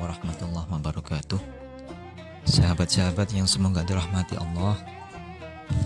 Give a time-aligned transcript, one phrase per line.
[0.00, 1.36] warahmatullahi wabarakatuh.
[2.48, 4.80] Sahabat-sahabat yang semoga dirahmati Allah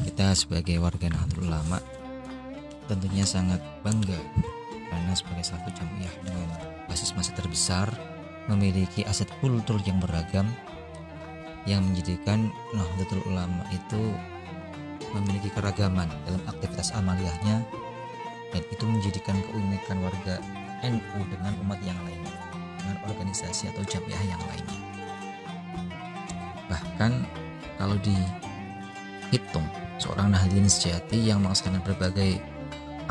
[0.06, 1.82] Kita sebagai warga Nahdlatul Ulama
[2.86, 4.14] Tentunya sangat bangga
[4.86, 6.48] Karena sebagai satu jamiah dengan
[6.86, 7.90] basis masa terbesar
[8.46, 10.46] Memiliki aset kultur yang beragam
[11.66, 14.14] Yang menjadikan Nahdlatul Ulama itu
[15.10, 17.66] Memiliki keragaman dalam aktivitas amaliyahnya
[18.54, 20.38] Dan itu menjadikan keunikan warga
[20.86, 22.55] NU dengan umat yang lainnya
[22.86, 24.78] dengan organisasi atau jamiah yang lainnya.
[26.70, 27.12] Bahkan
[27.82, 29.66] kalau dihitung
[29.98, 32.38] seorang nahdlin sejati yang melaksanakan berbagai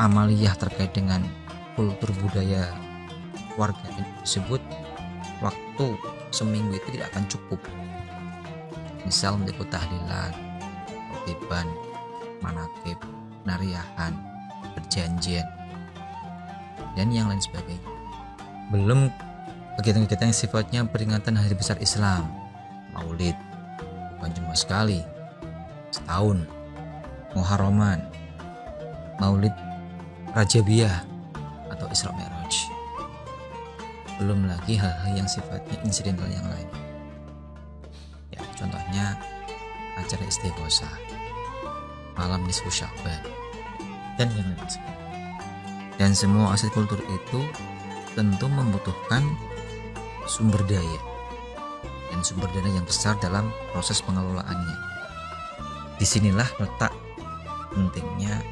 [0.00, 1.20] amaliyah terkait dengan
[1.76, 2.72] kultur budaya
[3.60, 3.84] warga
[4.24, 4.64] tersebut
[5.44, 5.86] waktu
[6.32, 7.60] seminggu itu tidak akan cukup
[9.04, 10.32] misal untuk tahlilan,
[11.12, 11.68] khotiban,
[12.42, 12.98] manakib,
[13.46, 14.16] nariahan,
[14.74, 15.46] perjanjian,
[16.98, 17.92] dan yang lain sebagainya.
[18.74, 19.06] Belum
[19.76, 22.32] kegiatan-kegiatan yang sifatnya peringatan hari besar Islam,
[22.96, 23.36] Maulid,
[24.16, 25.04] bukan cuma sekali,
[25.92, 26.48] setahun,
[27.36, 28.00] Muharraman,
[29.20, 29.52] Maulid
[30.32, 31.04] Rajabiyah
[31.72, 32.54] atau Isra Mi'raj.
[34.16, 36.68] Belum lagi hal-hal yang sifatnya insidental yang lain.
[38.32, 39.20] Ya, contohnya
[40.00, 40.88] acara istighosa,
[42.16, 43.20] malam nisfu Sya'ban,
[44.16, 44.80] dan yang lain.
[45.96, 47.40] Dan semua aset kultur itu
[48.16, 49.24] tentu membutuhkan
[50.26, 51.00] sumber daya
[52.10, 54.78] dan sumber daya yang besar dalam proses pengelolaannya.
[55.96, 56.92] Di sinilah letak
[57.72, 58.42] pentingnya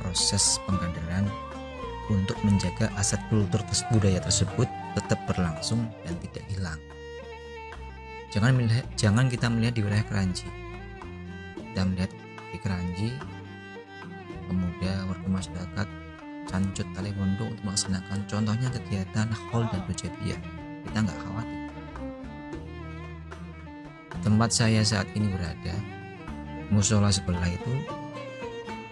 [0.00, 1.28] proses pengkaderan
[2.10, 3.62] untuk menjaga aset kultur
[3.94, 4.66] budaya tersebut
[4.98, 6.80] tetap berlangsung dan tidak hilang.
[8.30, 10.46] Jangan melihat, jangan kita melihat di wilayah Keranji.
[11.58, 12.10] Kita melihat
[12.50, 13.10] di Keranji,
[14.46, 15.88] pemuda warga masyarakat
[16.50, 20.59] Cancut Talewondo untuk melaksanakan contohnya kegiatan hall dan Rujabiyah.
[20.86, 21.60] Kita nggak khawatir.
[24.20, 25.74] Tempat saya saat ini berada,
[26.68, 27.72] musola sebelah itu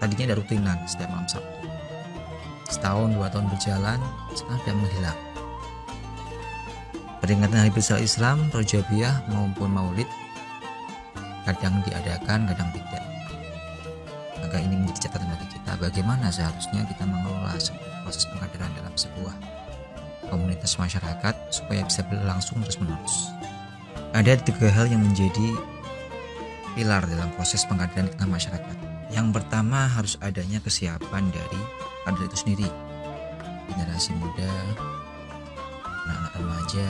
[0.01, 1.69] tadinya ada rutinan setiap malam Sabtu.
[2.69, 4.01] Setahun dua tahun berjalan,
[4.33, 5.21] sekarang sudah menghilang.
[7.21, 10.09] Peringatan Hari Besar Islam, Rojabiyah maupun Maulid
[11.45, 13.05] kadang diadakan, kadang tidak.
[14.41, 17.53] Maka ini menjadi catatan bagi kita bagaimana seharusnya kita mengelola
[18.05, 19.58] proses pengkaderan dalam sebuah
[20.29, 23.33] komunitas masyarakat supaya bisa berlangsung terus menerus.
[24.13, 25.57] Ada tiga hal yang menjadi
[26.79, 28.77] pilar dalam proses pengkaderan di tengah masyarakat.
[29.11, 31.61] Yang pertama harus adanya kesiapan dari
[32.07, 32.69] kader itu sendiri,
[33.73, 34.53] generasi muda,
[36.07, 36.89] anak-anak remaja.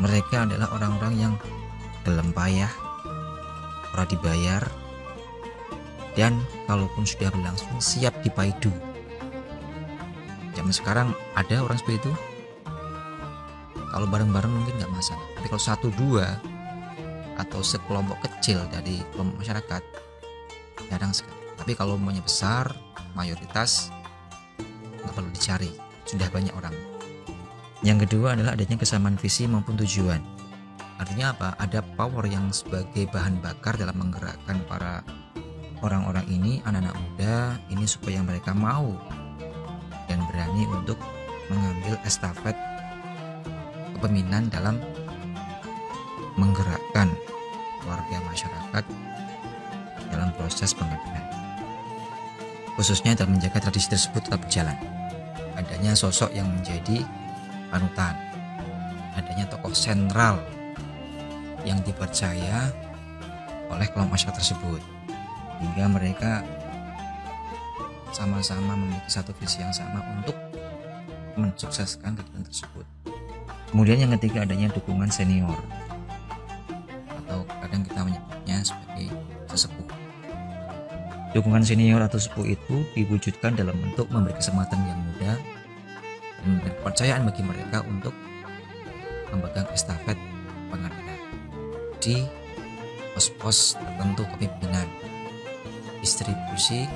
[0.00, 1.34] Mereka adalah orang-orang yang
[2.02, 2.72] dalam payah,
[3.92, 4.64] ora dibayar,
[6.16, 8.72] dan kalaupun sudah berlangsung siap dipaidu
[10.60, 12.12] zaman sekarang ada orang seperti itu?
[13.90, 15.24] Kalau bareng-bareng mungkin nggak masalah.
[15.40, 16.36] Tapi kalau satu dua
[17.40, 19.80] atau sekelompok kecil dari masyarakat
[20.92, 21.40] jarang sekali.
[21.56, 22.76] Tapi kalau maunya besar
[23.16, 23.88] mayoritas
[25.00, 25.72] nggak perlu dicari.
[26.04, 26.76] Sudah banyak orang.
[27.80, 30.20] Yang kedua adalah adanya kesamaan visi maupun tujuan.
[31.00, 31.48] Artinya apa?
[31.56, 35.00] Ada power yang sebagai bahan bakar dalam menggerakkan para
[35.80, 39.00] orang-orang ini anak-anak muda ini supaya mereka mau
[40.10, 40.98] dan berani untuk
[41.46, 42.58] mengambil estafet
[43.94, 44.82] kepemimpinan dalam
[46.34, 47.14] menggerakkan
[47.86, 48.84] warga masyarakat
[50.10, 51.30] dalam proses pengabdian
[52.80, 54.72] khususnya dalam menjaga tradisi tersebut tetap berjalan.
[55.52, 57.04] Adanya sosok yang menjadi
[57.68, 58.16] panutan.
[59.20, 60.40] Adanya tokoh sentral
[61.68, 62.72] yang dipercaya
[63.68, 64.80] oleh kelompok masyarakat tersebut.
[65.60, 66.40] Hingga mereka
[68.10, 70.36] sama-sama memiliki satu visi yang sama untuk
[71.38, 72.86] mensukseskan kegiatan tersebut.
[73.70, 75.58] Kemudian yang ketiga adanya dukungan senior
[77.24, 79.06] atau kadang kita menyebutnya sebagai
[79.46, 79.88] sesepuh.
[81.30, 85.38] Dukungan senior atau sepuh itu diwujudkan dalam bentuk memberi kesempatan yang mudah
[86.42, 88.14] dan kepercayaan bagi mereka untuk
[89.30, 90.18] memegang estafet
[90.74, 91.20] pengadilan
[92.02, 92.26] di
[93.14, 94.88] pos-pos tertentu kepemimpinan
[96.02, 96.90] distribusi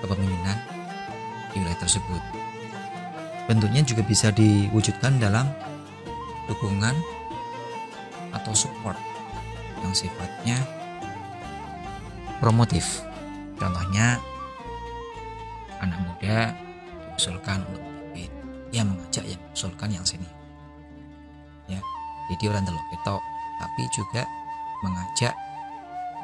[0.00, 0.58] kepemimpinan
[1.52, 2.22] di wilayah tersebut.
[3.46, 5.48] Bentuknya juga bisa diwujudkan dalam
[6.46, 6.94] dukungan
[8.30, 8.98] atau support
[9.82, 10.58] yang sifatnya
[12.38, 13.02] promotif.
[13.58, 14.16] Contohnya
[15.82, 16.56] anak muda
[17.12, 18.30] diusulkan untuk memimpin,
[18.72, 20.28] ya mengajak yang mengusulkan yang sini.
[21.68, 21.80] Ya,
[22.32, 23.16] jadi orang teluk itu
[23.60, 24.22] tapi juga
[24.80, 25.34] mengajak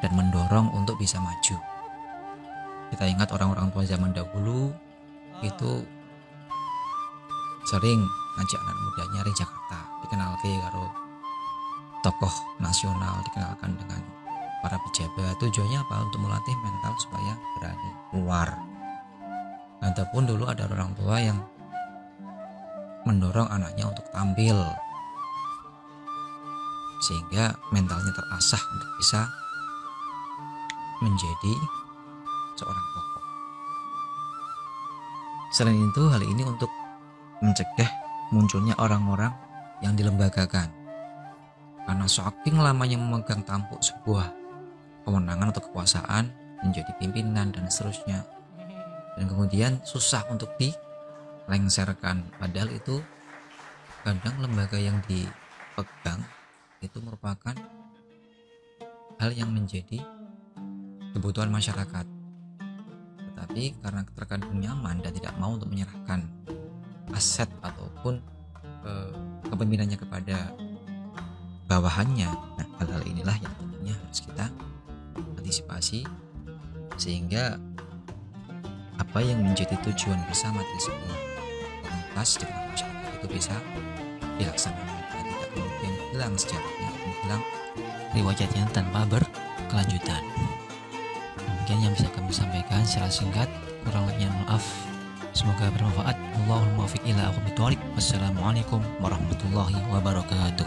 [0.00, 1.75] dan mendorong untuk bisa maju.
[2.92, 4.70] Kita ingat orang-orang tua zaman dahulu
[5.42, 5.72] itu
[7.66, 8.00] sering
[8.38, 10.86] ngajak anak muda nyari Jakarta dikenal ke karo
[12.06, 14.00] tokoh nasional dikenalkan dengan
[14.62, 15.34] para pejabat.
[15.42, 16.06] Tujuannya apa?
[16.06, 18.48] Untuk melatih mental supaya berani keluar.
[19.82, 21.38] Adapun dulu ada orang tua yang
[23.06, 24.58] mendorong anaknya untuk tampil
[27.06, 29.20] sehingga mentalnya terasah untuk bisa
[31.04, 31.54] menjadi
[32.56, 33.22] seorang tokoh.
[35.54, 36.68] Selain itu, hal ini untuk
[37.40, 37.88] mencegah
[38.34, 39.32] munculnya orang-orang
[39.84, 40.72] yang dilembagakan.
[41.86, 44.34] Karena saking lamanya memegang tampuk sebuah
[45.06, 46.34] kewenangan atau kekuasaan,
[46.66, 48.26] menjadi pimpinan dan seterusnya.
[49.14, 52.26] Dan kemudian susah untuk dilengserkan.
[52.42, 52.98] Padahal itu
[54.02, 56.20] kadang lembaga yang dipegang
[56.82, 57.54] itu merupakan
[59.16, 60.02] hal yang menjadi
[61.16, 62.15] kebutuhan masyarakat.
[63.36, 66.24] Tetapi karena terkadang nyaman dan tidak mau untuk menyerahkan
[67.12, 68.24] aset ataupun
[68.80, 68.92] e,
[69.52, 70.56] kepemimpinannya kepada
[71.68, 74.48] bawahannya, nah hal-hal inilah yang tentunya harus kita
[75.36, 76.08] antisipasi
[76.96, 77.60] sehingga
[78.96, 81.18] apa yang menjadi tujuan bersama dari sebuah
[81.84, 83.56] komunitas di masyarakat itu bisa
[84.40, 86.90] dilaksanakan dan tidak kemudian hilang sejarahnya
[87.20, 87.42] hilang
[88.16, 90.24] riwayatnya tanpa berkelanjutan
[91.66, 93.50] demikian yang bisa kami sampaikan secara singkat.
[93.82, 94.62] Kurang lebihnya maaf.
[95.34, 96.14] Semoga bermanfaat.
[96.14, 100.62] Allahul muwaffiq ila aqwamit Wassalamualaikum warahmatullahi wabarakatuh